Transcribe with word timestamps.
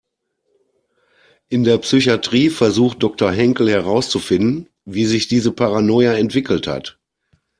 In 1.49 1.63
der 1.63 1.77
Psychatrie 1.77 2.49
versucht 2.49 3.03
Doktor 3.03 3.31
Henkel 3.31 3.69
herauszufinden, 3.69 4.67
wie 4.83 5.05
sich 5.05 5.27
diese 5.27 5.51
Paranoia 5.51 6.13
entwickelt 6.15 6.65
hat. 6.65 6.97